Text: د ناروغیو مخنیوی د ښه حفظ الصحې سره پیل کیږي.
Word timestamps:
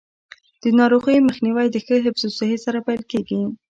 د 0.63 0.63
ناروغیو 0.79 1.25
مخنیوی 1.27 1.67
د 1.71 1.77
ښه 1.85 1.95
حفظ 2.05 2.21
الصحې 2.27 2.57
سره 2.65 2.79
پیل 2.87 3.01
کیږي. 3.11 3.39